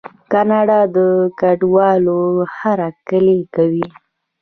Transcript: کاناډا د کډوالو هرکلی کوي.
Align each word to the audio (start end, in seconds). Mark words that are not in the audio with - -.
کاناډا 0.31 0.79
د 0.95 0.97
کډوالو 1.39 2.19
هرکلی 2.57 3.39
کوي. 3.55 3.87